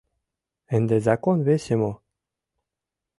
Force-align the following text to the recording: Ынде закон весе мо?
Ынде 0.75 0.97
закон 1.07 1.37
весе 1.47 1.75
мо? 1.81 1.91